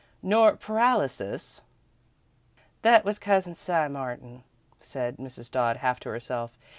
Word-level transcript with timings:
"Nor 0.23 0.55
paralysis" 0.57 1.61
"That 2.81 3.05
was 3.05 3.19
Cousin 3.19 3.53
Si 3.53 3.87
Martin," 3.87 4.43
said 4.79 5.17
Mrs. 5.17 5.51
Dodd, 5.51 5.77
half 5.77 5.99
to 5.99 6.09
herself. 6.09 6.57